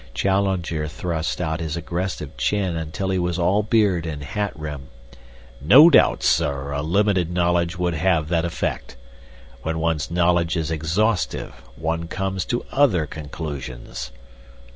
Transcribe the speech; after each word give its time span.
Challenger 0.15 0.87
thrust 0.87 1.39
out 1.39 1.59
his 1.59 1.77
aggressive 1.77 2.35
chin 2.35 2.75
until 2.75 3.11
he 3.11 3.19
was 3.19 3.37
all 3.37 3.61
beard 3.61 4.07
and 4.07 4.23
hat 4.23 4.51
rim. 4.57 4.87
"No 5.61 5.91
doubt, 5.91 6.23
sir, 6.23 6.71
a 6.71 6.81
limited 6.81 7.29
knowledge 7.31 7.77
would 7.77 7.93
have 7.93 8.27
that 8.29 8.43
effect. 8.43 8.95
When 9.61 9.77
one's 9.77 10.09
knowledge 10.09 10.57
is 10.57 10.71
exhaustive, 10.71 11.51
one 11.75 12.07
comes 12.07 12.45
to 12.45 12.65
other 12.71 13.05
conclusions." 13.05 14.09